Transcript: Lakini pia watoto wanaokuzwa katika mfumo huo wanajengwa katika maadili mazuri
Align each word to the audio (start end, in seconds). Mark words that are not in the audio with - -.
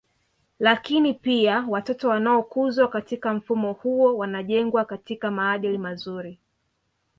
Lakini 0.59 1.13
pia 1.13 1.65
watoto 1.69 2.09
wanaokuzwa 2.09 2.87
katika 2.87 3.33
mfumo 3.33 3.73
huo 3.73 4.17
wanajengwa 4.17 4.85
katika 4.85 5.31
maadili 5.31 5.77
mazuri 5.77 6.39